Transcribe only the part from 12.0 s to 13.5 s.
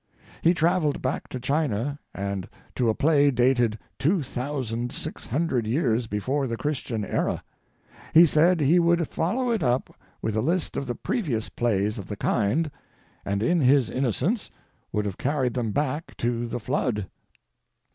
the kind, and